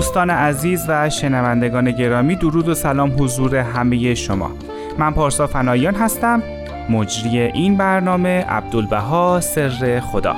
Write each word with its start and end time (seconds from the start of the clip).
دوستان 0.00 0.30
عزیز 0.30 0.84
و 0.88 1.10
شنوندگان 1.10 1.90
گرامی 1.90 2.36
درود 2.36 2.68
و 2.68 2.74
سلام 2.74 3.12
حضور 3.18 3.56
همه 3.56 4.14
شما. 4.14 4.50
من 4.98 5.12
پارسا 5.12 5.46
فنایان 5.46 5.94
هستم 5.94 6.42
مجری 6.90 7.38
این 7.38 7.76
برنامه 7.76 8.44
عبدالبها 8.48 9.40
سر 9.40 10.00
خدا. 10.00 10.36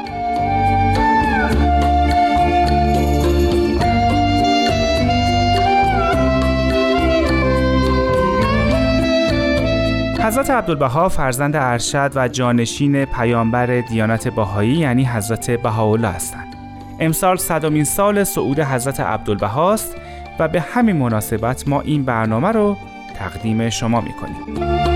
حضرت 10.23 10.51
عبدالبها 10.51 11.09
فرزند 11.09 11.57
ارشد 11.57 12.13
و 12.15 12.29
جانشین 12.29 13.05
پیامبر 13.05 13.81
دیانت 13.81 14.29
باهایی 14.29 14.75
یعنی 14.75 15.05
حضرت 15.05 15.51
بهاءالله 15.51 16.09
هستند. 16.09 16.52
امسال 17.01 17.37
صدامین 17.37 17.85
سال 17.85 18.25
صعود 18.25 18.61
حضرت 18.61 19.01
عبدالبهاست 19.01 19.97
و 20.39 20.49
به 20.49 20.61
همین 20.61 20.97
مناسبت 20.97 21.69
ما 21.69 21.81
این 21.81 22.05
برنامه 22.05 22.49
رو 22.49 22.77
تقدیم 23.19 23.71
شما 23.71 24.01
می‌کنیم. 24.01 24.92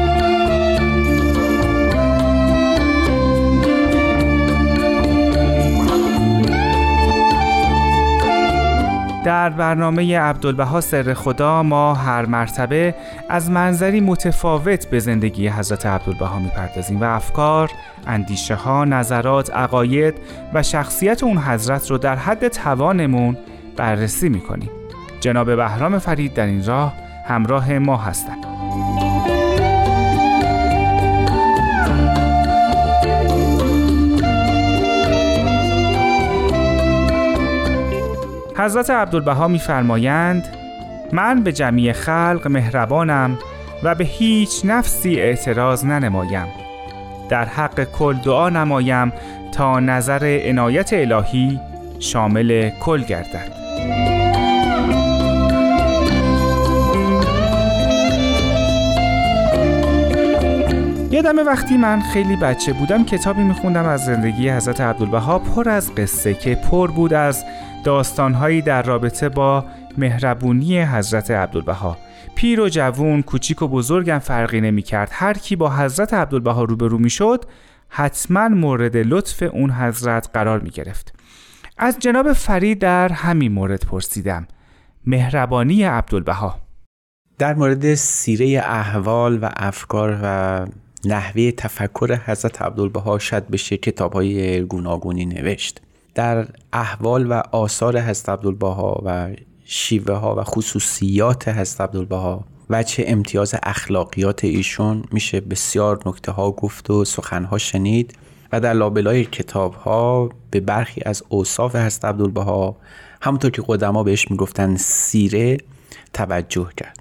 برنامه 9.57 10.19
عبدالبها 10.19 10.81
سر 10.81 11.15
خدا 11.15 11.63
ما 11.63 11.95
هر 11.95 12.27
مرتبه 12.27 12.95
از 13.29 13.51
منظری 13.51 14.01
متفاوت 14.01 14.87
به 14.87 14.99
زندگی 14.99 15.49
حضرت 15.49 15.87
عبدالبها 15.87 16.39
می‌پردازیم 16.39 17.01
و 17.01 17.05
افکار، 17.05 17.71
اندیشه 18.07 18.55
ها، 18.55 18.85
نظرات، 18.85 19.51
عقاید 19.51 20.15
و 20.55 20.63
شخصیت 20.63 21.23
اون 21.23 21.39
حضرت 21.39 21.91
رو 21.91 21.99
در 21.99 22.17
حد 22.17 22.49
توانمون 22.49 23.37
بررسی 23.77 24.29
می‌کنیم. 24.29 24.71
جناب 25.21 25.57
بهرام 25.57 25.99
فرید 25.99 26.35
در 26.35 26.47
این 26.47 26.67
راه 26.67 26.93
همراه 27.29 27.79
ما 27.79 27.97
هستند. 27.97 28.56
حضرت 38.67 38.91
عبدالبها 38.91 39.49
میفرمایند 39.49 40.49
من 41.13 41.43
به 41.43 41.53
جمعی 41.53 41.93
خلق 41.93 42.47
مهربانم 42.51 43.39
و 43.83 43.95
به 43.95 44.05
هیچ 44.05 44.61
نفسی 44.65 45.21
اعتراض 45.21 45.85
ننمایم. 45.85 46.47
در 47.29 47.45
حق 47.45 47.85
کل 47.85 48.15
دعا 48.15 48.49
نمایم 48.49 49.13
تا 49.53 49.81
نظر 49.81 50.41
عنایت 50.45 50.93
الهی 50.93 51.61
شامل 51.99 52.71
کل 52.81 53.03
گردد. 53.03 53.53
یادم 61.11 61.39
وقتی 61.39 61.77
من 61.77 62.01
خیلی 62.01 62.37
بچه 62.37 62.73
بودم 62.73 63.05
کتابی 63.05 63.43
میخوندم 63.43 63.85
از 63.85 64.05
زندگی 64.05 64.51
حضرت 64.51 64.81
عبدالبها 64.81 65.39
پر 65.39 65.69
از 65.69 65.95
قصه 65.95 66.35
که 66.35 66.55
پر 66.55 66.91
بود 66.91 67.15
از 67.15 67.45
داستانهایی 67.85 68.63
در 68.63 68.83
رابطه 68.83 69.29
با 69.29 69.65
مهربونی 69.99 70.83
حضرت 70.83 71.31
عبدالبها. 71.31 71.97
پیر 72.35 72.61
و 72.61 72.69
جوون 72.69 73.23
کوچیک 73.23 73.63
و 73.63 73.69
بزرگم 73.69 74.19
فرقی 74.19 74.61
نمی 74.61 74.83
کرد 74.83 75.09
هر 75.13 75.35
کی 75.35 75.57
با 75.57 75.77
حضرت 75.77 76.15
عبدالبها 76.15 76.65
روبرو 76.65 76.99
می 76.99 77.11
شد 77.11 77.45
حتما 77.89 78.49
مورد 78.49 78.97
لطف 78.97 79.43
اون 79.43 79.71
حضرت 79.71 80.31
قرار 80.35 80.61
می 80.61 80.71
گرفت 80.71 81.15
از 81.79 81.99
جناب 81.99 82.33
فرید 82.33 82.79
در 82.79 83.13
همین 83.13 83.53
مورد 83.53 83.85
پرسیدم. 83.85 84.47
مهربانی 85.07 85.83
عبدالبها. 85.83 86.61
در 87.39 87.55
مورد 87.55 87.95
سیره 87.95 88.63
احوال 88.65 89.39
و 89.43 89.51
افکار 89.57 90.19
و 90.23 90.67
نحوه 91.05 91.51
تفکر 91.51 92.19
حضرت 92.27 92.63
عبدالبها 92.63 93.19
شاید 93.19 93.49
بشه 93.49 93.77
کتاب 93.77 94.13
های 94.13 94.63
گوناگونی 94.63 95.27
نوشت. 95.27 95.81
در 96.17 96.47
احوال 96.73 97.27
و 97.31 97.43
آثار 97.53 98.01
حضرت 98.01 98.29
عبدالبها 98.29 99.03
و 99.05 99.31
شیوه 99.65 100.15
ها 100.15 100.35
و 100.35 100.45
خصوصیات 100.45 101.49
حضرت 101.49 101.81
عبدالبها 101.81 102.45
و 102.71 102.83
چه 102.83 103.05
امتیاز 103.07 103.55
اخلاقیات 103.63 104.45
ایشون 104.45 105.05
میشه 105.13 105.41
بسیار 105.41 106.01
نکته 106.07 106.33
ها 106.33 106.51
گفت 106.51 106.91
و 106.91 107.05
سخن 107.05 107.45
ها 107.45 107.59
شنید 107.59 108.15
و 108.53 108.61
در 108.61 108.73
لابلای 108.73 109.25
کتاب 109.25 109.75
ها 109.75 110.31
به 110.51 110.61
برخی 110.61 111.01
از 111.07 111.23
اوصاف 111.29 111.77
حضرت 111.77 112.05
عبدالبها 112.05 112.77
همونطور 113.23 113.51
که 113.51 113.63
قدما 113.67 114.03
بهش 114.03 114.31
می‌گفتن 114.31 114.77
سیره 114.77 115.59
توجه 116.13 116.69
کرد. 116.77 116.99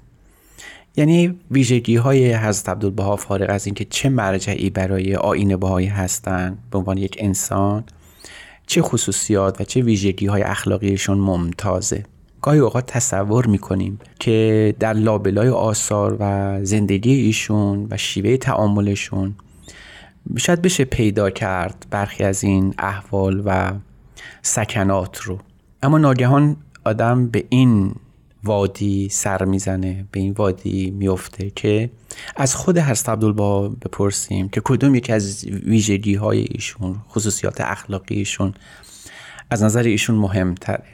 یعنی 0.96 1.40
ویژگی 1.50 1.96
های 1.96 2.34
حضرت 2.34 2.68
عبدالبها 2.68 3.16
فارغ 3.16 3.50
از 3.50 3.66
اینکه 3.66 3.84
چه 3.84 4.08
مرجعی 4.08 4.70
برای 4.70 5.16
آین 5.16 5.56
بهایی 5.56 5.86
هستند 5.86 6.58
به 6.70 6.78
عنوان 6.78 6.98
یک 6.98 7.16
انسان 7.20 7.84
چه 8.66 8.82
خصوصیات 8.82 9.60
و 9.60 9.64
چه 9.64 9.82
ویژگی 9.82 10.26
های 10.26 10.42
اخلاقیشون 10.42 11.18
ممتازه. 11.18 12.04
گاهی 12.42 12.58
اوقات 12.58 12.86
تصور 12.86 13.46
می‌کنیم 13.46 13.98
که 14.20 14.74
در 14.80 14.92
لابلای 14.92 15.48
آثار 15.48 16.16
و 16.20 16.58
زندگی 16.64 17.14
ایشون 17.14 17.86
و 17.90 17.96
شیوه 17.96 18.36
تعاملشون 18.36 19.34
شاید 20.38 20.62
بشه 20.62 20.84
پیدا 20.84 21.30
کرد 21.30 21.86
برخی 21.90 22.24
از 22.24 22.44
این 22.44 22.74
احوال 22.78 23.42
و 23.44 23.72
سکنات 24.42 25.20
رو. 25.20 25.38
اما 25.82 25.98
ناگهان 25.98 26.56
آدم 26.84 27.26
به 27.26 27.44
این 27.48 27.94
وادی 28.44 29.08
سر 29.08 29.44
می‌زنه 29.44 30.06
به 30.10 30.20
این 30.20 30.32
وادی 30.32 30.90
میفته 30.90 31.50
که 31.50 31.90
از 32.36 32.54
خود 32.54 32.78
حضرت 32.78 33.08
عبدالبها 33.08 33.68
بپرسیم 33.68 34.48
که 34.48 34.60
کدوم 34.64 34.94
یکی 34.94 35.12
از 35.12 35.44
ویژگی 35.44 36.14
های 36.14 36.46
ایشون 36.50 36.96
خصوصیات 37.08 37.60
اخلاقی 37.60 38.14
ایشون 38.14 38.54
از 39.50 39.62
نظر 39.62 39.82
ایشون 39.82 40.16
مهمتره. 40.16 40.84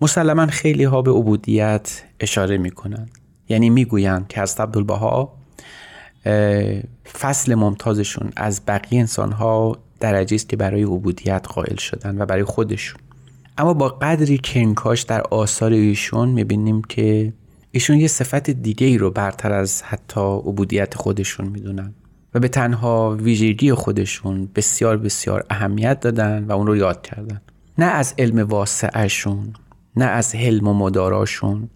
مسلما 0.00 0.46
خیلی 0.46 0.84
ها 0.84 1.02
به 1.02 1.10
عبودیت 1.10 2.02
اشاره 2.20 2.58
می‌کنن. 2.58 3.08
یعنی 3.48 3.70
می‌گویند 3.70 4.28
که 4.28 4.42
حضرت 4.42 4.60
عبدالبها 4.60 5.34
فصل 7.12 7.54
ممتازشون 7.54 8.32
از 8.36 8.60
بقیه 8.66 9.00
انسان 9.00 9.32
ها 9.32 9.78
درجه 10.00 10.34
است 10.34 10.48
که 10.48 10.56
برای 10.56 10.82
عبودیت 10.82 11.46
قائل 11.48 11.76
شدن 11.76 12.22
و 12.22 12.26
برای 12.26 12.44
خودشون. 12.44 13.00
اما 13.58 13.74
با 13.74 13.88
قدری 13.88 14.40
کنکاش 14.44 15.02
در 15.02 15.20
آثار 15.20 15.72
ایشون 15.72 16.28
می‌بینیم 16.28 16.82
که 16.82 17.32
ایشون 17.70 18.00
یه 18.00 18.06
صفت 18.06 18.50
دیگه 18.50 18.86
ای 18.86 18.98
رو 18.98 19.10
برتر 19.10 19.52
از 19.52 19.82
حتی 19.82 20.20
عبودیت 20.20 20.94
خودشون 20.94 21.46
می‌دونن 21.48 21.94
و 22.34 22.40
به 22.40 22.48
تنها 22.48 23.16
ویژگی 23.20 23.72
خودشون 23.72 24.48
بسیار 24.54 24.96
بسیار 24.96 25.44
اهمیت 25.50 26.00
دادن 26.00 26.44
و 26.44 26.52
اون 26.52 26.66
رو 26.66 26.76
یاد 26.76 27.02
کردن. 27.02 27.40
نه 27.78 27.84
از 27.84 28.14
علم 28.18 28.38
واسعشون 28.38 29.54
نه 29.96 30.04
از 30.04 30.34
حلم 30.34 30.68
و 30.68 30.74
مداراشون 30.74 31.68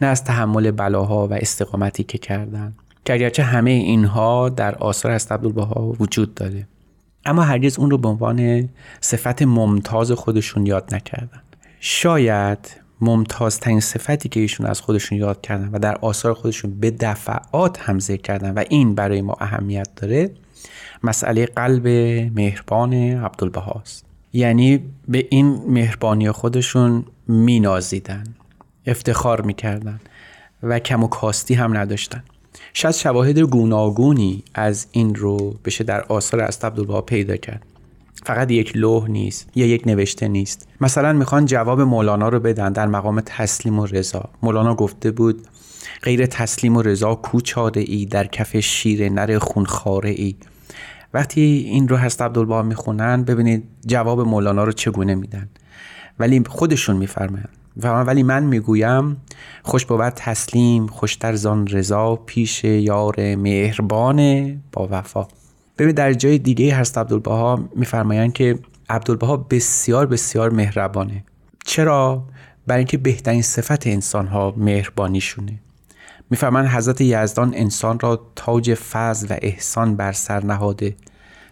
نه 0.00 0.06
از 0.06 0.24
تحمل 0.24 0.70
بلاها 0.70 1.28
و 1.28 1.32
استقامتی 1.32 2.04
که 2.04 2.18
کردن 2.18 2.74
که 3.04 3.14
اگرچه 3.14 3.42
همه 3.42 3.70
اینها 3.70 4.48
در 4.48 4.74
آثار 4.74 5.12
از 5.12 5.26
عبدالبها 5.30 5.94
وجود 6.00 6.34
داره. 6.34 6.66
اما 7.26 7.42
هرگز 7.42 7.78
اون 7.78 7.90
رو 7.90 7.98
به 7.98 8.08
عنوان 8.08 8.68
صفت 9.00 9.42
ممتاز 9.42 10.12
خودشون 10.12 10.66
یاد 10.66 10.94
نکردن. 10.94 11.42
شاید 11.80 12.84
ممتازترین 13.00 13.80
صفتی 13.80 14.28
که 14.28 14.40
ایشون 14.40 14.66
از 14.66 14.80
خودشون 14.80 15.18
یاد 15.18 15.40
کردن 15.40 15.68
و 15.72 15.78
در 15.78 15.94
آثار 15.94 16.34
خودشون 16.34 16.80
به 16.80 16.90
دفعات 16.90 17.80
هم 17.80 17.98
ذکر 17.98 18.22
کردن 18.22 18.50
و 18.54 18.64
این 18.68 18.94
برای 18.94 19.22
ما 19.22 19.36
اهمیت 19.40 19.88
داره 19.96 20.30
مسئله 21.02 21.46
قلب 21.46 21.86
مهربان 22.36 22.94
عبدالبهاست 22.94 24.04
یعنی 24.32 24.80
به 25.08 25.26
این 25.30 25.46
مهربانی 25.68 26.30
خودشون 26.30 27.04
مینازیدن 27.28 28.24
افتخار 28.86 29.40
می‌کردن 29.40 30.00
و 30.62 30.78
کم 30.78 31.04
و 31.04 31.08
کاستی 31.08 31.54
هم 31.54 31.76
نداشتن. 31.76 32.22
شاید 32.72 32.94
شواهد 32.94 33.38
گوناگونی 33.38 34.44
از 34.54 34.86
این 34.92 35.14
رو 35.14 35.54
بشه 35.64 35.84
در 35.84 36.02
آثار 36.02 36.40
از 36.40 36.58
عبدالبها 36.62 37.00
پیدا 37.00 37.36
کرد. 37.36 37.62
فقط 38.26 38.50
یک 38.50 38.76
لوح 38.76 39.08
نیست 39.08 39.48
یا 39.54 39.66
یک 39.66 39.82
نوشته 39.86 40.28
نیست. 40.28 40.68
مثلا 40.80 41.12
می‌خوان 41.12 41.46
جواب 41.46 41.80
مولانا 41.80 42.28
رو 42.28 42.40
بدن 42.40 42.72
در 42.72 42.86
مقام 42.86 43.20
تسلیم 43.20 43.78
و 43.78 43.86
رضا. 43.86 44.28
مولانا 44.42 44.74
گفته 44.74 45.10
بود 45.10 45.46
غیر 46.02 46.26
تسلیم 46.26 46.76
و 46.76 46.82
رضا 46.82 47.14
کوچاره 47.14 47.82
ای 47.82 48.06
در 48.06 48.26
کف 48.26 48.56
شیر 48.56 49.08
نر 49.08 49.38
خونخواره 49.38 50.10
ای 50.10 50.34
وقتی 51.14 51.40
این 51.40 51.88
رو 51.88 51.96
هست 51.96 52.22
عبدالبها 52.22 52.62
می‌خونن 52.62 53.22
ببینید 53.22 53.64
جواب 53.86 54.20
مولانا 54.20 54.64
رو 54.64 54.72
چگونه 54.72 55.14
میدن. 55.14 55.48
ولی 56.18 56.42
خودشون 56.48 56.96
میفرمایند 56.96 57.48
ولی 57.76 58.22
من 58.22 58.42
می‌گویم 58.42 59.16
خوش 59.62 59.86
بود 59.86 60.08
تسلیم 60.08 60.86
خوشتر 60.86 61.34
زان 61.34 61.66
رضا 61.66 62.16
پیش 62.16 62.64
یار 62.64 63.34
مهربان 63.36 64.50
با 64.72 64.88
وفا. 64.90 65.26
ببین 65.78 65.94
در 65.94 66.12
جای 66.12 66.38
دیگه 66.38 66.74
هست 66.74 66.98
عبدالبها 66.98 67.68
میفرمایند 67.76 68.32
که 68.32 68.58
عبدالبها 68.90 69.36
بسیار 69.36 70.06
بسیار 70.06 70.50
مهربانه. 70.50 71.24
چرا؟ 71.64 72.24
برای 72.66 72.78
اینکه 72.78 72.98
بهترین 72.98 73.42
صفت 73.42 73.86
انسان 73.86 74.26
ها 74.26 74.54
مهربانیشونه. 74.56 75.60
میفرمایند 76.30 76.70
حضرت 76.70 77.00
یزدان 77.00 77.54
انسان 77.54 78.00
را 78.00 78.26
تاج 78.36 78.74
فضل 78.74 79.26
و 79.30 79.36
احسان 79.42 79.96
بر 79.96 80.12
سر 80.12 80.44
نهاده 80.44 80.96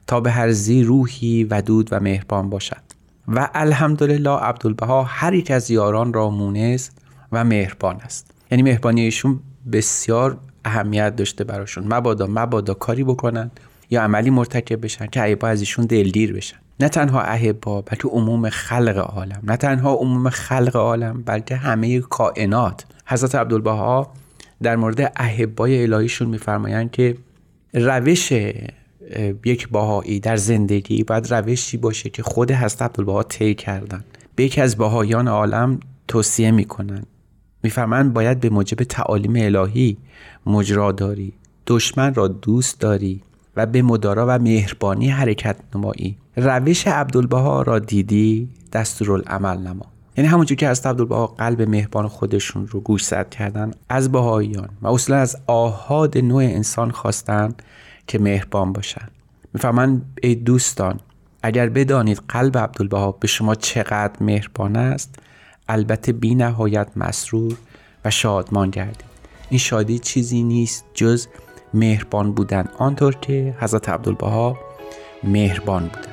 تا 0.06 0.20
به 0.20 0.30
هر 0.30 0.50
زی 0.50 0.82
روحی 0.82 1.44
ودود 1.44 1.88
و 1.92 2.00
مهربان 2.00 2.50
باشد. 2.50 2.91
و 3.32 3.48
الحمدلله 3.54 4.30
عبدالبها 4.30 5.02
هر 5.02 5.34
یک 5.34 5.50
از 5.50 5.70
یاران 5.70 6.12
را 6.12 6.30
مونس 6.30 6.90
و 7.32 7.44
مهربان 7.44 7.96
است. 7.96 8.34
یعنی 8.50 8.62
مهربانی 8.62 9.00
ایشون 9.00 9.40
بسیار 9.72 10.38
اهمیت 10.64 11.16
داشته 11.16 11.44
براشون. 11.44 11.94
مبادا 11.94 12.26
مبادا 12.26 12.74
کاری 12.74 13.04
بکنن 13.04 13.50
یا 13.90 14.02
عملی 14.02 14.30
مرتکب 14.30 14.84
بشن 14.84 15.06
که 15.06 15.22
احبا 15.22 15.48
از 15.48 15.60
ایشون 15.60 15.86
دلگیر 15.86 16.32
بشن. 16.32 16.56
نه 16.80 16.88
تنها 16.88 17.20
احبا 17.20 17.80
بلکه 17.80 18.08
عموم 18.08 18.48
خلق 18.48 18.98
عالم. 19.16 19.40
نه 19.42 19.56
تنها 19.56 19.94
عموم 19.94 20.30
خلق 20.30 20.76
عالم 20.76 21.22
بلکه 21.22 21.56
همه 21.56 22.00
کائنات. 22.00 22.84
حضرت 23.06 23.34
عبدالبها 23.34 24.12
در 24.62 24.76
مورد 24.76 25.12
احبای 25.16 25.82
الهیشون 25.82 26.28
میفرمایند 26.28 26.90
که 26.90 27.16
روش 27.74 28.32
یک 29.44 29.68
باهایی 29.68 30.20
در 30.20 30.36
زندگی 30.36 31.04
باید 31.04 31.32
روشی 31.32 31.76
باشه 31.76 32.10
که 32.10 32.22
خود 32.22 32.50
حضرت 32.50 32.82
عبدالبها 32.82 33.22
طی 33.22 33.54
کردن. 33.54 34.04
به 34.36 34.44
یکی 34.44 34.60
از 34.60 34.76
باهایان 34.76 35.28
عالم 35.28 35.80
توصیه 36.08 36.50
می‌کنن. 36.50 37.02
میفرمایند 37.62 38.12
باید 38.12 38.40
به 38.40 38.50
موجب 38.50 38.82
تعالیم 38.82 39.32
الهی 39.36 39.96
مجرا 40.46 40.92
داری 40.92 41.32
دشمن 41.66 42.14
را 42.14 42.28
دوست 42.28 42.80
داری 42.80 43.22
و 43.56 43.66
به 43.66 43.82
مدارا 43.82 44.26
و 44.28 44.38
مهربانی 44.38 45.08
حرکت 45.08 45.56
نمایی. 45.74 46.16
روش 46.36 46.86
عبدالبها 46.86 47.62
را 47.62 47.78
دیدی 47.78 48.48
دستورالعمل 48.72 49.56
نما. 49.56 49.86
یعنی 50.16 50.28
همونجور 50.30 50.56
که 50.56 50.68
از 50.68 50.86
عبدالبها 50.86 51.26
قلب 51.26 51.62
مهربان 51.62 52.08
خودشون 52.08 52.66
رو 52.66 52.80
گوشزد 52.80 53.28
کردن 53.28 53.70
از 53.88 54.12
بهاییان 54.12 54.68
و 54.82 54.88
اصلا 54.88 55.16
از 55.16 55.36
آهاد 55.46 56.18
نوع 56.18 56.42
انسان 56.42 56.90
خواستن 56.90 57.54
که 58.06 58.18
مهربان 58.18 58.72
باشن. 58.72 59.08
می‌فهمن 59.54 60.02
ای 60.22 60.34
دوستان 60.34 61.00
اگر 61.42 61.68
بدانید 61.68 62.22
قلب 62.28 62.58
عبدالبها 62.58 63.12
به 63.12 63.28
شما 63.28 63.54
چقدر 63.54 64.12
مهربان 64.20 64.76
است 64.76 65.14
البته 65.68 66.12
بی 66.12 66.34
نهایت 66.34 66.88
مسرور 66.96 67.56
و 68.04 68.10
شادمان 68.10 68.70
گردید. 68.70 69.04
این 69.50 69.58
شادی 69.58 69.98
چیزی 69.98 70.42
نیست 70.42 70.84
جز 70.94 71.26
مهربان 71.74 72.32
بودن. 72.32 72.68
آنطور 72.78 73.14
که 73.14 73.54
حضرت 73.60 73.88
عبدالبها 73.88 74.58
مهربان 75.24 75.82
بودن. 75.82 76.11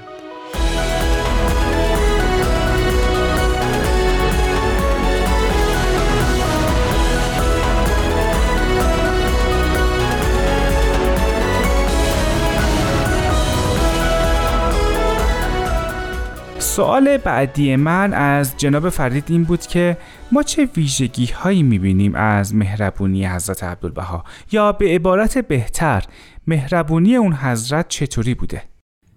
سوال 16.70 17.18
بعدی 17.18 17.76
من 17.76 18.14
از 18.14 18.58
جناب 18.58 18.90
فرید 18.90 19.24
این 19.28 19.44
بود 19.44 19.62
که 19.62 19.98
ما 20.32 20.44
چه 20.44 20.66
ویژگی 20.66 21.26
هایی 21.26 21.64
می‌بینیم 21.64 22.16
از 22.16 22.56
مهربونی 22.56 23.28
حضرت 23.28 23.64
عبدالبها؟ 23.64 24.24
یا 24.52 24.72
به 24.72 24.86
عبارت 24.86 25.38
بهتر 25.38 26.04
مهربونی 26.48 27.16
اون 27.16 27.34
حضرت 27.34 27.88
چطوری 27.88 28.34
بوده؟ 28.34 28.62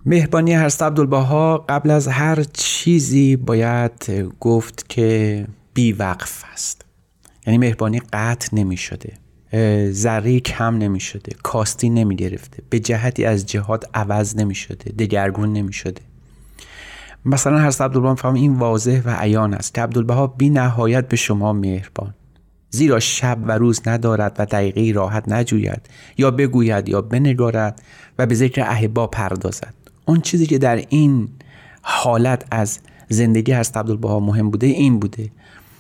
مهربانی 0.06 0.56
حضرت 0.56 0.82
عبدالبها 0.82 1.58
قبل 1.58 1.90
از 1.90 2.08
هر 2.08 2.43
چیزی 2.52 3.37
باید 3.37 4.26
گفت 4.40 4.88
که 4.88 5.46
بی 5.75 5.93
وقف 5.93 6.44
است. 6.52 6.84
یعنی 7.46 7.58
مهربانی 7.58 8.00
قطع 8.12 8.56
نمی 8.56 8.76
شده 8.76 9.12
ذره 9.93 10.40
کم 10.40 10.78
نمی 10.78 11.00
شده 11.00 11.32
کاستی 11.43 11.90
نمی 11.90 12.16
گرفته 12.16 12.62
به 12.70 12.81
جهتی 12.81 13.25
از 13.25 13.46
جهات 13.46 13.84
عوض 13.94 14.37
نمی 14.37 14.54
شده 14.54 14.93
دگرگون 14.93 15.52
نمی 15.52 15.72
شده 15.72 16.12
مثلا 17.25 17.59
هر 17.59 17.73
عبدالبها 17.81 18.15
فهم 18.15 18.35
این 18.35 18.55
واضح 18.55 19.03
و 19.05 19.11
عیان 19.11 19.55
است 19.55 19.75
که 19.75 19.83
عبدالبها 19.83 20.27
بی 20.27 20.51
نهایت 20.51 21.09
به 21.09 21.17
شما 21.17 21.53
مهربان. 21.53 22.15
زیرا 22.71 23.01
شب 23.01 23.39
و 23.47 23.53
روز 23.59 23.81
ندارد 23.87 24.37
و 24.39 24.47
دقیقه 24.47 24.93
راحت 24.93 25.29
نجوید 25.29 25.81
یا 26.19 26.31
بگوید 26.31 26.89
یا 26.89 27.01
بنگارد 27.01 27.83
و 28.19 28.27
به 28.27 28.35
ذکر 28.35 28.63
احبا 28.63 29.07
پردازد. 29.07 29.75
اون 30.05 30.21
چیزی 30.21 30.47
که 30.47 30.59
در 30.59 30.77
این 30.89 31.29
حالت 31.83 32.45
از 32.51 32.79
زندگی 33.09 33.53
هست 33.53 33.77
عبدالبها 33.77 34.21
مهم 34.21 34.51
بوده 34.51 34.67
این 34.67 34.99
بوده 34.99 35.31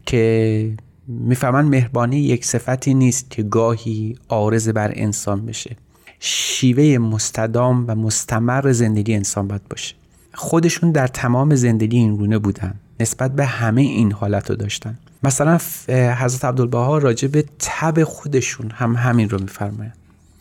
که 0.06 0.72
می‌فهمن 1.08 1.64
مهربانی 1.64 2.16
یک 2.16 2.44
صفتی 2.44 2.94
نیست 2.94 3.30
که 3.30 3.42
گاهی 3.42 4.18
آرز 4.28 4.68
بر 4.68 4.92
انسان 4.94 5.46
بشه. 5.46 5.76
شیوه 6.20 6.98
مستدام 6.98 7.84
و 7.88 7.94
مستمر 7.94 8.72
زندگی 8.72 9.14
انسان 9.14 9.48
باید 9.48 9.68
باشه. 9.68 9.94
خودشون 10.34 10.92
در 10.92 11.06
تمام 11.06 11.54
زندگی 11.54 11.98
این 11.98 12.16
گونه 12.16 12.38
بودن. 12.38 12.74
نسبت 13.00 13.32
به 13.32 13.46
همه 13.46 13.80
این 13.80 14.12
حالت 14.12 14.50
رو 14.50 14.56
داشتن. 14.56 14.98
مثلا 15.22 15.58
حضرت 15.88 16.44
عبدالبها 16.44 16.98
راجع 16.98 17.28
به 17.28 17.44
تب 17.58 18.04
خودشون 18.04 18.70
هم 18.70 18.96
همین 18.96 19.28
رو 19.28 19.40
میفرمایند. 19.40 19.96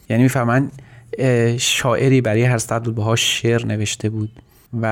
یعنی 0.09 0.23
میفرمایند 0.23 0.71
شاعری 1.57 2.21
برای 2.21 2.45
حضرت 2.45 2.71
عبدالبها 2.71 3.15
شعر 3.15 3.65
نوشته 3.65 4.09
بود 4.09 4.31
و 4.81 4.85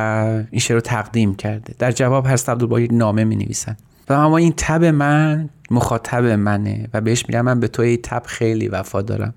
این 0.52 0.60
شعر 0.60 0.76
رو 0.76 0.82
تقدیم 0.82 1.36
کرده. 1.36 1.74
در 1.80 1.92
جواب 1.92 2.28
حضرت 2.28 2.50
عبدالبها 2.50 2.80
یک 2.80 2.94
نامه 2.94 3.24
می 3.24 3.36
نویسن 3.36 3.78
و 4.10 4.14
اما 4.14 4.38
این 4.38 4.54
تب 4.58 4.84
من 4.84 5.50
مخاطب 5.72 6.24
منه 6.24 6.88
و 6.94 7.02
بهش 7.02 7.26
میگم 7.28 7.42
من 7.42 7.60
به 7.60 7.68
تو 7.68 7.96
تب 7.96 8.24
خیلی 8.26 8.68
وفا 8.68 9.02
دارم 9.02 9.34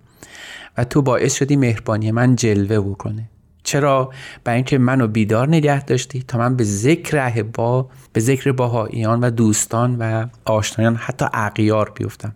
و 0.78 0.84
تو 0.84 1.02
باعث 1.02 1.34
شدی 1.34 1.56
مهربانی 1.56 2.10
من 2.10 2.36
جلوه 2.36 2.80
بکنه. 2.80 3.28
چرا؟ 3.64 4.10
برای 4.44 4.56
اینکه 4.56 4.78
منو 4.78 5.06
بیدار 5.06 5.48
نگه 5.48 5.84
داشتی 5.84 6.22
تا 6.22 6.38
من 6.38 6.56
به 6.56 6.64
ذکر 6.64 7.18
احبا 7.18 7.88
به 8.12 8.20
ذکر 8.20 8.52
باهاییان 8.52 9.20
و 9.20 9.30
دوستان 9.30 9.96
و 9.98 10.26
آشنایان 10.44 10.96
حتی 10.96 11.26
اغیار 11.32 11.92
بیفتم. 11.94 12.34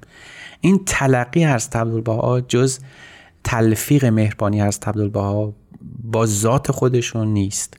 این 0.61 0.81
تلقی 0.87 1.45
از 1.45 1.69
عبدالبها 1.73 2.41
جز 2.41 2.79
تلفیق 3.45 4.05
مهربانی 4.05 4.63
از 4.63 4.81
عبدالبها 4.87 5.53
با 6.05 6.27
ذات 6.27 6.73
خودشون 6.73 7.29
نیست. 7.29 7.77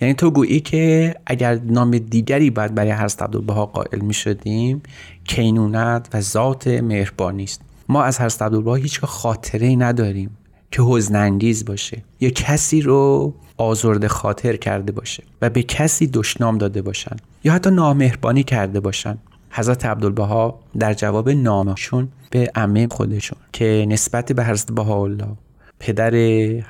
یعنی 0.00 0.14
تو 0.14 0.30
گویی 0.30 0.60
که 0.60 1.14
اگر 1.26 1.54
نام 1.54 1.90
دیگری 1.98 2.50
باید 2.50 2.74
برای 2.74 2.92
حضرت 2.92 3.22
عبدالبها 3.22 3.66
قائل 3.66 4.00
می 4.00 4.14
شدیم 4.14 4.82
کینونت 5.24 6.08
و 6.14 6.20
ذات 6.20 6.66
مهربانی 6.66 7.44
است 7.44 7.60
ما 7.88 8.02
از 8.02 8.20
حضرت 8.20 8.42
عبدالبها 8.42 8.74
هیچ 8.74 9.00
خاطره 9.00 9.76
نداریم. 9.76 10.36
که 10.72 10.82
حزنانگیز 10.82 11.64
باشه 11.64 12.02
یا 12.20 12.30
کسی 12.30 12.80
رو 12.80 13.34
آزرده 13.56 14.08
خاطر 14.08 14.56
کرده 14.56 14.92
باشه 14.92 15.22
و 15.42 15.50
به 15.50 15.62
کسی 15.62 16.06
دشنام 16.06 16.58
داده 16.58 16.82
باشن 16.82 17.16
یا 17.44 17.52
حتی 17.52 17.70
نامهربانی 17.70 18.42
کرده 18.42 18.80
باشن. 18.80 19.18
حضرت 19.50 19.86
عبدالبها 19.86 20.60
در 20.78 20.94
جواب 20.94 21.30
نامشون 21.30 22.08
به 22.30 22.50
عمه 22.54 22.88
خودشون 22.90 23.38
که 23.52 23.86
نسبت 23.88 24.32
به 24.32 24.44
حضرت 24.44 24.72
بهاءالله 24.72 25.36
پدر 25.78 26.14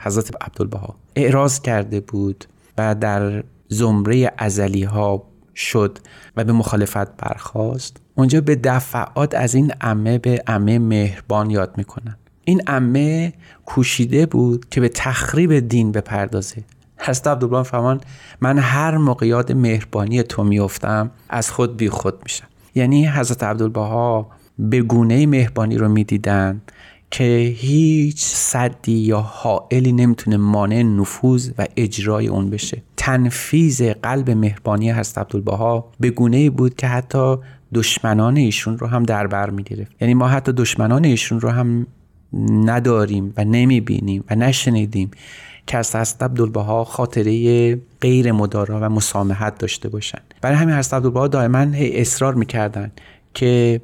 حضرت 0.02 0.42
عبدالبها 0.42 0.94
اعراض 1.16 1.60
کرده 1.60 2.00
بود 2.00 2.44
و 2.78 2.94
در 2.94 3.44
زمره 3.68 4.32
ازلی 4.38 4.82
ها 4.82 5.22
شد 5.54 5.98
و 6.36 6.44
به 6.44 6.52
مخالفت 6.52 7.16
برخواست 7.16 7.96
اونجا 8.14 8.40
به 8.40 8.56
دفعات 8.56 9.34
از 9.34 9.54
این 9.54 9.72
عمه 9.80 10.18
به 10.18 10.42
عمه 10.46 10.78
مهربان 10.78 11.50
یاد 11.50 11.74
می‌کنن. 11.76 12.16
این 12.44 12.62
امه 12.66 13.32
کوشیده 13.66 14.26
بود 14.26 14.68
که 14.68 14.80
به 14.80 14.88
تخریب 14.88 15.58
دین 15.58 15.92
بپردازه. 15.92 16.64
حضرت 16.98 17.26
عبدالله 17.26 17.62
فرمان 17.62 18.00
من 18.40 18.58
هر 18.58 18.96
موقع 18.96 19.26
یاد 19.26 19.52
مهربانی 19.52 20.22
تو 20.22 20.44
میفتم 20.44 21.10
از 21.28 21.50
خود 21.50 21.76
بی 21.76 21.88
خود 21.88 22.14
میشم. 22.22 22.46
یعنی 22.74 23.06
حضرت 23.06 23.42
عبدالبها 23.42 24.30
به 24.58 24.82
گونه 24.82 25.26
مهربانی 25.26 25.76
رو 25.78 25.88
می‌دیدن 25.88 26.62
که 27.10 27.54
هیچ 27.56 28.18
صدی 28.24 28.92
یا 28.92 29.20
حائلی 29.20 29.92
نمی‌تونه 29.92 30.36
مانع 30.36 30.82
نفوذ 30.82 31.50
و 31.58 31.66
اجرای 31.76 32.28
اون 32.28 32.50
بشه. 32.50 32.82
تنفیز 32.96 33.82
قلب 33.82 34.30
مهربانی 34.30 34.90
هست 34.90 35.18
عبدالبها 35.18 35.92
به 36.00 36.10
گونه 36.10 36.50
بود 36.50 36.74
که 36.74 36.86
حتی 36.86 37.36
دشمنان 37.74 38.36
ایشون 38.36 38.78
رو 38.78 38.86
هم 38.86 39.02
در 39.02 39.26
بر 39.26 39.50
می‌گرفت. 39.50 39.92
یعنی 40.00 40.14
ما 40.14 40.28
حتی 40.28 40.52
دشمنان 40.52 41.04
ایشون 41.04 41.40
رو 41.40 41.48
هم 41.48 41.86
نداریم 42.48 43.34
و 43.36 43.44
نمی‌بینیم 43.44 44.24
و 44.30 44.34
نشنیدیم 44.34 45.10
که 45.66 45.78
از 45.78 45.96
حضرت 45.96 46.22
عبدالبها 46.22 46.84
خاطره 46.84 47.74
غیر 48.00 48.32
مدارا 48.32 48.80
و 48.82 48.84
مسامحت 48.88 49.58
داشته 49.58 49.88
باشن 49.88 50.18
برای 50.40 50.56
همین 50.56 50.74
حضرت 50.74 50.94
عبدالبها 50.94 51.28
دائما 51.28 51.66
اصرار 51.74 52.34
می‌کردن 52.34 52.92
که 53.34 53.80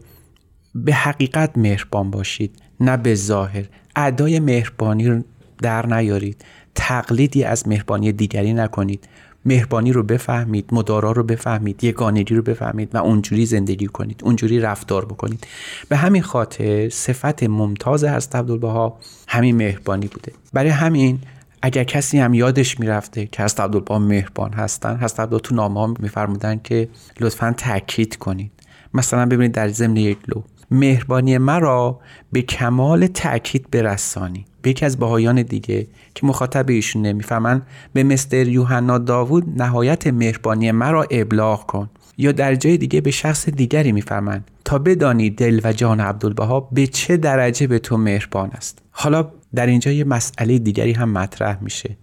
به 0.74 0.94
حقیقت 0.94 1.58
مهربان 1.58 2.10
باشید 2.10 2.62
نه 2.80 2.96
به 2.96 3.14
ظاهر. 3.14 3.64
ادای 3.96 4.40
مهربانی 4.40 5.08
رو 5.08 5.22
در 5.62 5.86
نیارید. 5.86 6.44
تقلیدی 6.74 7.44
از 7.44 7.68
مهربانی 7.68 8.12
دیگری 8.12 8.52
نکنید. 8.52 9.08
مهربانی 9.44 9.92
رو 9.92 10.02
بفهمید 10.02 10.68
مدارا 10.72 11.12
رو 11.12 11.22
بفهمید 11.22 11.84
یگانگی 11.84 12.34
رو 12.34 12.42
بفهمید 12.42 12.94
و 12.94 12.98
اونجوری 12.98 13.46
زندگی 13.46 13.86
کنید 13.86 14.20
اونجوری 14.24 14.60
رفتار 14.60 15.04
بکنید. 15.04 15.46
به 15.88 15.96
همین 15.96 16.22
خاطر 16.22 16.88
صفت 16.88 17.42
ممتاز 17.42 18.04
هست 18.04 18.36
عبدالبها 18.36 18.98
همین 19.28 19.56
مهربانی 19.56 20.06
بوده. 20.06 20.32
برای 20.52 20.70
همین 20.70 21.18
اگر 21.62 21.84
کسی 21.84 22.18
هم 22.18 22.34
یادش 22.34 22.80
می‌رفته 22.80 23.26
که 23.26 23.42
هست 23.42 23.60
عبدالبها 23.60 23.98
مهربان 23.98 24.52
هستن 24.52 24.96
هست 24.96 25.20
عبدالبها 25.20 25.48
تو 25.48 25.54
نامه 25.54 25.94
میفرمودن 25.98 26.60
که 26.64 26.88
لطفا 27.20 27.54
تاکید 27.56 28.16
کنید. 28.16 28.50
مثلا 28.94 29.26
ببینید 29.26 29.52
در 29.52 29.68
ضمن 29.68 29.96
یک 29.96 30.18
لو 30.28 30.42
مهربانی 30.70 31.38
مرا 31.38 32.00
به 32.32 32.42
کمال 32.42 33.06
تاکید 33.06 33.70
برسانی. 33.70 34.44
به 34.62 34.70
یکی 34.70 34.84
از 34.84 34.96
بهایان 34.96 35.42
دیگه 35.42 35.86
که 36.14 36.26
مخاطب 36.26 36.68
ایشون 36.68 37.02
نمی‌فهمن 37.02 37.62
به 37.92 38.02
مستر 38.02 38.48
یوحنا 38.48 38.98
داوود 38.98 39.62
نهایت 39.62 40.06
مهربانی 40.06 40.72
مرا 40.72 41.06
ابلاغ 41.10 41.66
کن. 41.66 41.90
یا 42.18 42.32
در 42.32 42.54
جای 42.54 42.76
دیگه 42.76 43.00
به 43.00 43.10
شخص 43.10 43.48
دیگری 43.48 43.92
می‌فهمن. 43.92 44.44
تا 44.64 44.78
بدانی 44.78 45.30
دل 45.30 45.60
و 45.64 45.72
جان 45.72 46.00
عبدالبها 46.00 46.60
به 46.60 46.86
چه 46.86 47.16
درجه 47.16 47.66
به 47.66 47.78
تو 47.78 47.96
مهربان 47.96 48.50
است. 48.50 48.78
حالا 48.90 49.30
در 49.54 49.66
اینجا 49.66 49.92
یه 49.92 50.04
مسئله 50.04 50.58
دیگری 50.58 50.92
هم 50.92 51.12
مطرح 51.12 51.58
میشه 51.60 51.96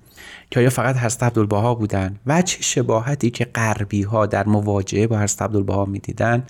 که 0.52 0.60
آیا 0.60 0.70
فقط 0.70 0.98
حضرت 0.98 1.24
عبدالبها 1.24 1.76
بودن؟ 1.76 2.16
و 2.28 2.42
چه 2.42 2.62
شباهتی 2.62 3.30
که 3.30 3.46
غربی 3.46 4.02
ها 4.02 4.26
در 4.26 4.46
مواجهه 4.48 5.08
با 5.08 5.20
حضرت 5.20 5.42
عبدالبها 5.42 5.86
می‌دیدن؟ 5.86 6.44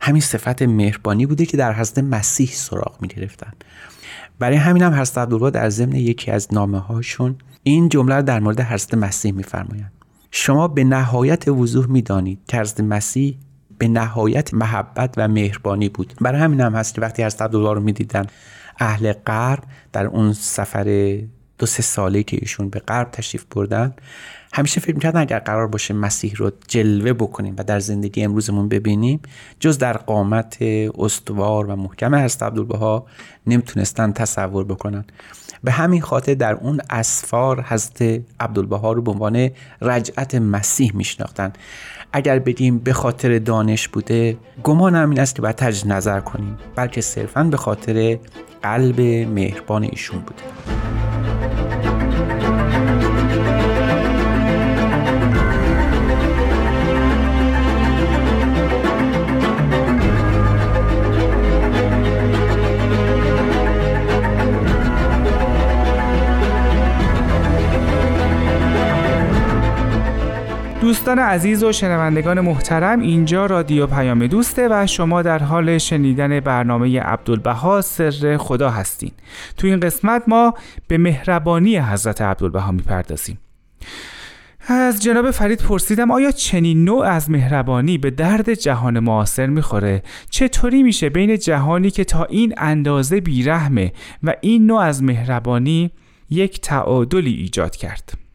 همین 0.00 0.20
صفت 0.20 0.62
مهربانی 0.62 1.26
بوده 1.26 1.46
که 1.46 1.56
در 1.56 1.72
حضرت 1.72 1.98
مسیح 1.98 2.48
سراغ 2.52 2.96
می 3.00 3.08
گرفتن 3.08 3.52
برای 4.38 4.56
همین 4.56 4.82
هم 4.82 4.94
حضرت 4.94 5.18
عبدالله 5.18 5.50
در 5.50 5.70
ضمن 5.70 5.96
یکی 5.96 6.30
از 6.30 6.48
نامه 6.52 6.78
هاشون 6.78 7.36
این 7.62 7.88
جمله 7.88 8.22
در 8.22 8.40
مورد 8.40 8.60
حضرت 8.60 8.94
مسیح 8.94 9.32
میفرمایند. 9.32 9.92
شما 10.30 10.68
به 10.68 10.84
نهایت 10.84 11.48
وضوح 11.48 11.86
می‌دانید 11.86 12.38
که 12.48 12.60
حضرت 12.60 12.80
مسیح 12.80 13.38
به 13.78 13.88
نهایت 13.88 14.54
محبت 14.54 15.14
و 15.16 15.28
مهربانی 15.28 15.88
بود. 15.88 16.14
برای 16.20 16.40
همین 16.40 16.60
هم 16.60 16.74
هست 16.74 16.94
که 16.94 17.00
وقتی 17.00 17.24
حضرت 17.24 17.42
عبدالله 17.42 17.72
رو 17.72 17.80
می‌دیدن 17.80 18.26
اهل 18.78 19.12
غرب 19.12 19.62
در 19.92 20.06
اون 20.06 20.32
سفر 20.32 21.18
دو 21.58 21.66
سه 21.66 21.82
ساله 21.82 22.22
که 22.22 22.38
ایشون 22.40 22.68
به 22.68 22.78
غرب 22.78 23.10
تشریف 23.10 23.44
بردن 23.44 23.94
همیشه 24.56 24.80
فکر 24.80 24.94
می‌کردن 24.94 25.20
اگر 25.20 25.38
قرار 25.38 25.66
باشه 25.66 25.94
مسیح 25.94 26.34
رو 26.36 26.50
جلوه 26.68 27.12
بکنیم 27.12 27.54
و 27.58 27.64
در 27.64 27.80
زندگی 27.80 28.22
امروزمون 28.22 28.68
ببینیم 28.68 29.20
جز 29.60 29.78
در 29.78 29.96
قامت 29.96 30.62
استوار 30.98 31.66
و 31.66 31.76
محکم 31.76 32.14
هست 32.14 32.42
عبدالبها 32.42 33.06
نمی‌تونستن 33.46 34.12
تصور 34.12 34.64
بکنن. 34.64 35.04
به 35.64 35.72
همین 35.72 36.00
خاطر 36.00 36.34
در 36.34 36.54
اون 36.54 36.80
اسفار 36.90 37.62
حضرت 37.68 38.22
عبدالبها 38.40 38.92
رو 38.92 39.02
به 39.02 39.10
عنوان 39.10 39.50
رجعت 39.82 40.34
مسیح 40.34 40.92
میشناختن. 40.94 41.52
اگر 42.12 42.38
بگیم 42.38 42.78
به 42.78 42.92
خاطر 42.92 43.38
دانش 43.38 43.88
بوده 43.88 44.36
گمان 44.62 44.94
این 44.94 45.20
است 45.20 45.34
که 45.34 45.42
باید 45.42 45.56
تجد 45.56 45.88
نظر 45.88 46.20
کنیم 46.20 46.58
بلکه 46.76 47.00
صرفا 47.00 47.44
به 47.44 47.56
خاطر 47.56 48.18
قلب 48.62 49.00
مهربان 49.00 49.82
ایشون 49.82 50.20
بوده. 50.20 50.75
دوستان 70.86 71.18
عزیز 71.18 71.64
و 71.64 71.72
شنوندگان 71.72 72.40
محترم 72.40 73.00
اینجا 73.00 73.46
رادیو 73.46 73.86
پیام 73.86 74.26
دوسته 74.26 74.68
و 74.70 74.86
شما 74.86 75.22
در 75.22 75.38
حال 75.38 75.78
شنیدن 75.78 76.40
برنامه 76.40 77.00
عبدالبها 77.00 77.80
سر 77.80 78.36
خدا 78.36 78.70
هستین 78.70 79.10
تو 79.56 79.66
این 79.66 79.80
قسمت 79.80 80.22
ما 80.26 80.54
به 80.88 80.98
مهربانی 80.98 81.78
حضرت 81.78 82.22
عبدالبها 82.22 82.72
می‌پردازیم 82.72 83.38
از 84.68 85.02
جناب 85.02 85.30
فرید 85.30 85.62
پرسیدم 85.62 86.10
آیا 86.10 86.30
چنین 86.30 86.84
نوع 86.84 87.06
از 87.06 87.30
مهربانی 87.30 87.98
به 87.98 88.10
درد 88.10 88.54
جهان 88.54 88.98
معاصر 88.98 89.46
می‌خوره؟ 89.46 90.02
چطوری 90.30 90.82
میشه 90.82 91.08
بین 91.08 91.38
جهانی 91.38 91.90
که 91.90 92.04
تا 92.04 92.24
این 92.24 92.54
اندازه 92.56 93.20
بیرحمه 93.20 93.92
و 94.22 94.34
این 94.40 94.66
نوع 94.66 94.80
از 94.80 95.02
مهربانی 95.02 95.90
یک 96.30 96.60
تعادلی 96.60 97.34
ایجاد 97.34 97.76
کرد؟ 97.76 98.25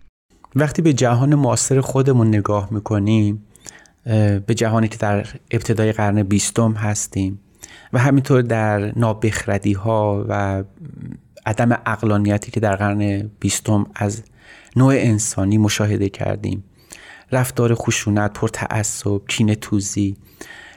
وقتی 0.56 0.82
به 0.82 0.94
جهان 0.94 1.36
معاصر 1.36 1.82
خودمون 1.82 2.28
نگاه 2.28 2.68
می‌کنیم 2.72 3.44
به 4.46 4.54
جهانی 4.56 4.88
که 4.88 4.98
در 4.98 5.28
ابتدای 5.52 5.92
قرن 5.92 6.24
بیستم 6.24 6.72
هستیم 6.72 7.40
و 7.94 8.00
همینطور 8.00 8.42
در 8.42 9.00
نابخردی 9.00 9.74
ها 9.74 10.26
و 10.30 10.64
عدم 11.46 11.80
اقلانیتی 11.86 12.52
که 12.52 12.60
در 12.60 12.76
قرن 12.76 13.30
بیستم 13.40 13.86
از 13.96 14.24
نوع 14.76 14.94
انسانی 14.94 15.58
مشاهده 15.58 16.10
کردیم. 16.10 16.64
رفتار 17.32 17.76
خشونت 17.76 18.34
پر 18.34 18.48
تعصب 18.48 19.22
کین 19.28 19.54
توزی 19.54 20.16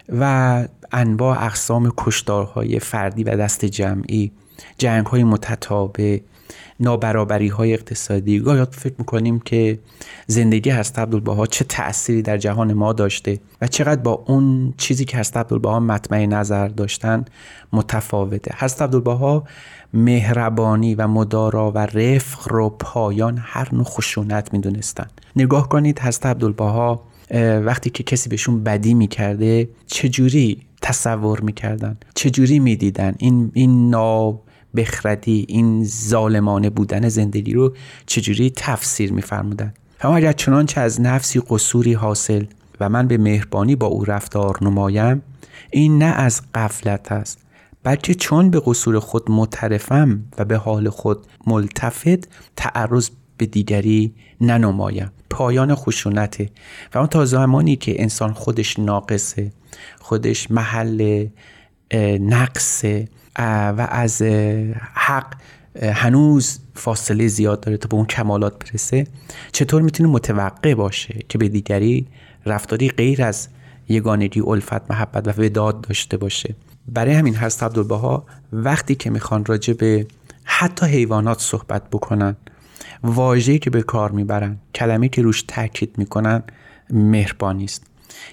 و 0.09 0.69
انواع 0.93 1.45
اقسام 1.45 1.93
کشدارهای 1.97 2.79
فردی 2.79 3.25
و 3.25 3.37
دست 3.37 3.65
جمعی 3.65 4.33
جنگ 4.79 5.07
های 5.07 5.25
متتابع 5.25 6.19
نابرابری 6.81 7.49
های 7.49 7.73
اقتصادی. 7.73 8.39
گاهی 8.39 8.67
فکر 8.71 8.95
می‌کنیم 8.99 9.41
که 9.41 9.79
زندگی 10.27 10.71
هست 10.71 10.99
عبدالبها 10.99 11.47
چه 11.47 11.65
تأثیری 11.65 12.23
در 12.23 12.39
جهان 12.39 12.73
ما 12.73 12.93
داشته 12.93 13.41
و 13.61 13.67
چقدر 13.67 14.01
با 14.03 14.25
اون 14.27 14.75
چیزی 14.77 15.05
که 15.05 15.17
هست 15.17 15.37
عبدالبها 15.37 15.81
مطمع 15.81 16.27
نظر 16.27 16.69
داشتن 16.69 17.25
متفاوته. 17.73 18.55
هست 18.55 18.83
عبدالبها 18.83 19.45
مهربانی 19.95 20.95
و 20.95 21.09
مدارا 21.09 21.71
و 21.71 21.79
رفق 21.79 22.49
رو 22.53 22.71
پایان 22.71 23.39
هر 23.43 23.69
نوع 23.73 23.85
خشونت 23.85 24.53
می‌دونستن. 24.53 25.07
نگاه 25.37 25.69
کنید 25.69 25.99
هست 25.99 26.27
عبدالبها 26.27 27.03
وقتی 27.65 27.91
که 27.91 28.03
کسی 28.03 28.29
بهشون 28.29 28.65
بدی 28.65 28.95
می‌کرده 28.95 29.69
چجوری 29.87 30.63
تصور 30.83 31.41
می‌کردن؟ 31.41 31.97
چجوری 32.15 32.59
می‌دیدن؟ 32.59 33.15
این 33.19 33.51
این 33.55 33.91
ناب 33.91 34.43
بخردی 34.77 35.45
این 35.49 35.85
ظالمانه 35.85 36.71
بودن 36.71 37.09
زندگی 37.09 37.53
رو 37.53 37.75
چجوری 38.07 38.53
تفسیر 38.57 39.13
میفرمودن؟ 39.13 39.75
اما 40.01 40.17
اگر 40.17 40.33
چنانچه 40.33 40.81
از 40.81 41.01
نفسی 41.01 41.43
قصوری 41.49 41.93
حاصل 41.93 42.45
و 42.81 42.89
من 42.89 43.09
به 43.09 43.19
مهربانی 43.19 43.77
با 43.77 43.87
او 43.87 44.05
رفتار 44.05 44.59
نمایم 44.63 45.23
این 45.71 45.99
نه 45.99 46.05
از 46.05 46.43
قفلت 46.55 47.13
است 47.13 47.39
بلکه 47.83 48.15
چون 48.15 48.51
به 48.51 48.63
قصور 48.67 48.99
خود 48.99 49.31
مترفم 49.31 50.25
و 50.39 50.45
به 50.45 50.57
حال 50.57 50.89
خود 50.89 51.27
ملتفت 51.47 52.29
تعرض 52.57 53.11
به 53.37 53.47
دیگری 53.47 54.15
ننمایم. 54.41 55.11
پایان 55.31 55.75
خشونته 55.75 56.51
و 56.95 56.99
اون 56.99 57.07
تا 57.07 57.25
زمانی 57.25 57.77
که 57.77 58.03
انسان 58.03 58.33
خودش 58.33 58.79
ناقصه 58.79 59.53
خودش 60.01 60.51
محل 60.51 61.27
نقصه 62.21 63.09
و 63.39 63.89
از 63.91 64.23
حق 64.95 65.35
هنوز 65.83 66.59
فاصله 66.75 67.27
زیاد 67.27 67.61
داره 67.61 67.77
تا 67.77 67.89
به 67.89 67.95
اون 67.95 68.07
کمالات 68.07 68.59
برسه. 68.59 69.07
چطور 69.53 69.83
می‌تونه 69.83 70.09
متوقع 70.09 70.75
باشه 70.75 71.19
که 71.29 71.39
به 71.39 71.49
دیگری 71.49 72.07
رفتاری 72.47 72.89
غیر 72.89 73.23
از 73.23 73.49
یگانگی 73.89 74.41
الفت 74.41 74.91
محبت 74.91 75.29
و 75.29 75.43
وداد 75.43 75.81
داشته 75.81 76.17
باشه؟ 76.17 76.55
برای 76.89 77.15
همین 77.15 77.35
هست 77.35 77.63
عبدالبها 77.63 78.27
وقتی 78.53 78.95
که 78.95 79.11
می‌خوان 79.11 79.45
راجع 79.45 79.73
به 79.73 80.07
حتی 80.45 80.87
حیوانات 80.87 81.41
صحبت 81.41 81.91
بکنن 81.91 82.37
واژه‌ای 83.03 83.59
که 83.59 83.71
به 83.71 83.83
کار 83.83 84.11
می‌برن 84.11 84.59
کلمه 84.75 85.09
که 85.09 85.23
روش 85.23 85.43
تاکید 85.43 85.95
می‌کنن 85.99 86.43
مهربانی 86.91 87.65
است. 87.65 87.87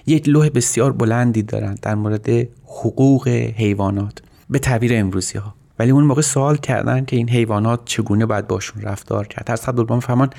یک 0.06 0.28
لوح 0.28 0.48
بسیار 0.48 0.92
بلندی 0.92 1.42
دارن 1.42 1.74
در 1.82 1.94
مورد 1.94 2.28
حقوق 2.64 3.28
حیوانات. 3.28 4.22
به 4.52 4.58
تعبیر 4.58 4.92
امروزی 4.94 5.38
ها 5.38 5.54
ولی 5.78 5.90
اون 5.90 6.04
موقع 6.04 6.22
سوال 6.22 6.56
کردن 6.56 7.04
که 7.04 7.16
این 7.16 7.28
حیوانات 7.28 7.80
چگونه 7.84 8.26
باید 8.26 8.48
باشون 8.48 8.82
رفتار 8.82 9.26
کرد. 9.26 9.50
حضرت 9.50 9.68
عبدالبها 9.68 10.00
فرمان 10.00 10.30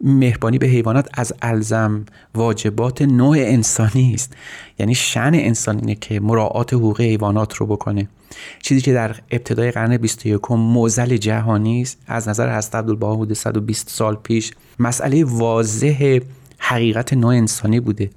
مهربانی 0.00 0.58
به 0.58 0.66
حیوانات 0.66 1.08
از 1.14 1.32
الزم 1.42 2.04
واجبات 2.34 3.02
نوع 3.02 3.36
انسانی 3.38 4.14
است. 4.14 4.36
یعنی 4.78 4.94
شن 4.94 5.30
انسان 5.34 5.78
اینه 5.78 5.94
که 5.94 6.20
مراعات 6.20 6.74
حقوق 6.74 7.00
حیوانات 7.00 7.54
رو 7.54 7.66
بکنه. 7.66 8.08
چیزی 8.62 8.80
که 8.80 8.92
در 8.92 9.16
ابتدای 9.30 9.70
قرن 9.70 9.96
21 9.96 10.50
موزل 10.50 11.16
جهانی 11.16 11.82
است. 11.82 11.98
از 12.06 12.28
نظر 12.28 12.56
حضرت 12.58 12.74
عبدالبها 12.74 13.14
حدود 13.14 13.32
120 13.32 13.88
سال 13.88 14.16
پیش 14.16 14.52
مسئله 14.78 15.24
واضح 15.24 16.18
حقیقت 16.58 17.12
نوع 17.12 17.34
انسانی 17.34 17.80
بوده. 17.80 18.10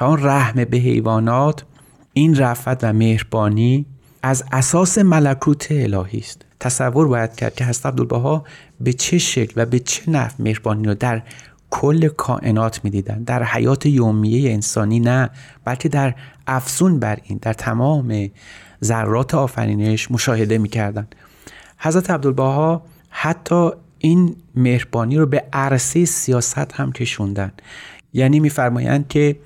و 0.00 0.04
رحم 0.04 0.64
به 0.64 0.76
حیوانات 0.76 1.64
این 2.12 2.36
رفت 2.36 2.84
و 2.84 2.92
مهربانی 2.92 3.86
از 4.26 4.44
اساس 4.52 4.98
ملکوت 4.98 5.66
الهی 5.70 6.18
است. 6.18 6.42
تصور 6.60 7.08
باید 7.08 7.34
کرد 7.34 7.54
که 7.54 7.64
حضرت 7.64 7.86
عبدالبها 7.86 8.44
به 8.80 8.92
چه 8.92 9.18
شکل 9.18 9.52
و 9.56 9.66
به 9.66 9.78
چه 9.78 10.10
نحو 10.10 10.32
مهربانی 10.38 10.84
رو 10.84 10.94
در 10.94 11.22
کل 11.70 12.08
کائنات 12.08 12.84
می‌دیدن. 12.84 13.22
در 13.22 13.42
حیات 13.42 13.86
یومیه 13.86 14.52
انسانی 14.52 15.00
نه 15.00 15.30
بلکه 15.64 15.88
در 15.88 16.14
افزون 16.46 17.00
بر 17.00 17.18
این 17.22 17.38
در 17.42 17.52
تمام 17.52 18.30
ذرات 18.84 19.34
آفرینش 19.34 20.10
مشاهده 20.10 20.58
می‌کردن. 20.58 21.08
حضرت 21.78 22.10
عبدالبها 22.10 22.82
حتی 23.10 23.70
این 23.98 24.36
مهربانی 24.54 25.16
رو 25.16 25.26
به 25.26 25.44
عرصه 25.52 26.04
سیاست 26.04 26.72
هم 26.72 26.92
کشوندن. 26.92 27.52
یعنی 28.12 28.40
میفرمایند 28.40 29.08
که 29.08 29.36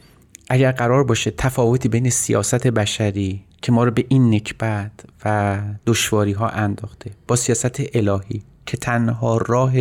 اگر 0.51 0.73
قرار 0.73 1.05
باشه 1.05 1.31
تفاوتی 1.31 1.89
بین 1.89 2.11
سیاست 2.11 2.67
بشری 2.67 3.45
که 3.63 3.73
ما 3.73 3.85
رو 3.85 3.91
به 3.91 4.05
این 4.09 4.35
نکبت 4.35 4.91
و 5.25 5.59
دشواری 5.87 6.33
ها 6.33 6.49
انداخته. 6.49 7.11
با 7.29 7.37
سیاست 7.37 7.97
الهی 7.97 8.43
که 8.67 8.77
تنها 8.77 9.37
راه 9.37 9.73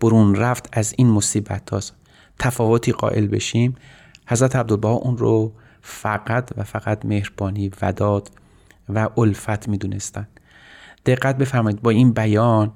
برون 0.00 0.34
رفت 0.34 0.68
از 0.72 0.94
این 0.98 1.10
مصیبت 1.10 1.70
هاست. 1.70 1.94
تفاوتی 2.38 2.92
قائل 2.92 3.26
بشیم. 3.26 3.74
حضرت 4.26 4.56
عبدالبها 4.56 4.92
اون 4.92 5.18
رو 5.18 5.52
فقط 5.82 6.50
و 6.56 6.64
فقط 6.64 7.04
مهربانی 7.04 7.70
وداد 7.82 8.30
و 8.88 9.08
الفت 9.18 9.68
می‌دونستن. 9.68 10.28
دقت 11.06 11.38
بفرمایید 11.38 11.82
با 11.82 11.90
این 11.90 12.12
بیان 12.12 12.72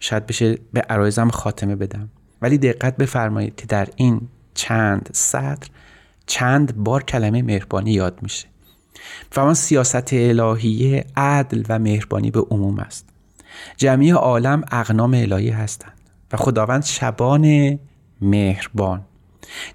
شاید 0.00 0.26
بشه 0.26 0.58
به 0.72 0.80
عرایزم 0.80 1.28
خاتمه 1.30 1.76
بدم. 1.76 2.08
ولی 2.42 2.58
دقت 2.58 2.96
بفرمایید 2.96 3.56
که 3.56 3.66
در 3.66 3.88
این 3.96 4.28
چند 4.54 5.10
سطر 5.12 5.68
چند 6.26 6.76
بار 6.76 7.02
کلمه 7.02 7.42
مهربانی 7.42 7.92
یاد 7.92 8.18
میشه. 8.22 8.46
فرمان 9.30 9.54
سیاست 9.54 10.12
الهیه 10.12 11.04
عدل 11.16 11.62
و 11.68 11.78
مهربانی 11.78 12.30
به 12.30 12.40
عموم 12.40 12.78
است. 12.78 13.08
جمعی 13.76 14.10
عالم 14.10 14.62
اغنام 14.70 15.14
الهی 15.14 15.50
هستند 15.50 15.92
و 16.32 16.36
خداوند 16.36 16.84
شبان 16.84 17.78
مهربان. 18.20 19.00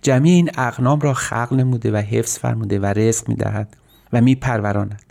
جمعی 0.01 0.31
این 0.31 0.49
اغنام 0.57 0.99
را 0.99 1.13
خلق 1.13 1.53
نموده 1.53 1.91
و 1.91 1.95
حفظ 1.95 2.39
فرموده 2.39 2.79
و 2.79 2.85
رزق 2.85 3.29
می‌دهد 3.29 3.77
و 4.13 4.21
میپروراند. 4.21 5.03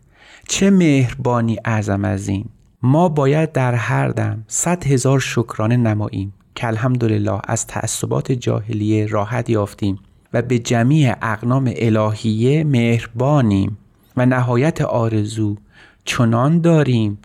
چه 0.48 0.70
مهربانی 0.70 1.58
اعظم 1.64 2.04
از 2.04 2.28
این. 2.28 2.44
ما 2.82 3.08
باید 3.08 3.52
در 3.52 3.74
هر 3.74 4.08
دم 4.08 4.44
صد 4.48 4.86
هزار 4.86 5.20
شکرانه 5.20 5.76
نماییم 5.76 6.34
که 6.54 6.66
الحمدلله 6.66 7.40
از 7.44 7.66
تعصبات 7.66 8.32
جاهلیه 8.32 9.06
راحت 9.06 9.50
یافتیم 9.50 9.98
و 10.32 10.42
به 10.42 10.58
جمیع 10.58 11.14
اقنام 11.22 11.72
الهیه 11.76 12.64
مهربانیم. 12.64 13.78
و 14.16 14.26
نهایت 14.26 14.80
آرزو 14.80 15.56
چنان 16.04 16.60
داریم 16.60 17.18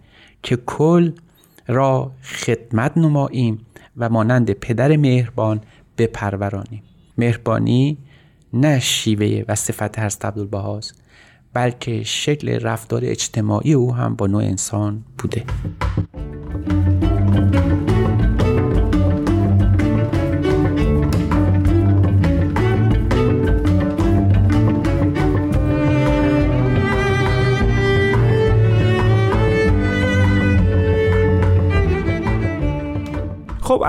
که 0.44 0.56
کل 0.56 1.12
را 1.68 2.12
خدمت 2.24 2.98
نماییم 2.98 3.66
و 3.98 4.10
مانند 4.10 4.52
پدر 4.52 4.98
مهربان 4.98 5.62
بپرورانیم. 5.98 6.84
مهربانی 7.18 7.98
نه 8.54 8.80
شیوه 8.80 9.44
و 9.48 9.56
صفت 9.56 10.00
هست 10.00 10.26
عبدالبهاست 10.26 11.04
بلکه 11.54 12.04
شکل 12.04 12.60
رفتار 12.60 13.02
اجتماعی 13.06 13.74
او 13.74 13.96
هم 13.96 14.16
با 14.16 14.28
نوع 14.28 14.44
انسان 14.44 15.04
بوده. 15.18 15.44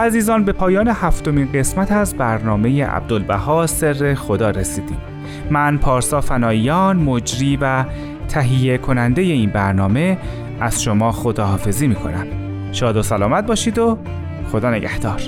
عزیزان 0.00 0.44
به 0.44 0.52
پایان 0.52 0.88
هفتمین 0.88 1.48
قسمت 1.54 1.92
از 1.92 2.14
برنامه 2.14 2.84
عبدالبها 2.84 3.66
سر 3.66 4.14
خدا 4.14 4.50
رسیدیم. 4.50 4.98
من 5.50 5.78
پارسا 5.78 6.20
فناییان 6.20 6.96
مجری 6.96 7.58
و 7.60 7.84
تهیه 8.28 8.78
کننده 8.78 9.22
این 9.22 9.50
برنامه 9.50 10.18
از 10.60 10.82
شما 10.82 11.12
خداحافظی 11.12 11.88
می‌کنم. 11.88 12.26
شاد 12.72 12.96
و 12.96 13.02
سلامت 13.02 13.46
باشید 13.46 13.78
و 13.78 13.98
خدا 14.52 14.70
نگهدار. 14.70 15.22